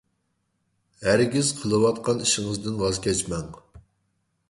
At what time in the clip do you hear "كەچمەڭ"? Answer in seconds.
3.07-3.57